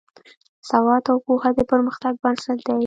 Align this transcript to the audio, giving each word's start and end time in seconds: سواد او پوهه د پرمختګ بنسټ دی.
سواد 0.69 1.03
او 1.11 1.17
پوهه 1.25 1.49
د 1.57 1.59
پرمختګ 1.71 2.13
بنسټ 2.23 2.59
دی. 2.67 2.77